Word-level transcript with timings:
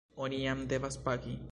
Oni 0.27 0.39
jam 0.45 0.65
devas 0.73 0.97
pagi? 1.09 1.37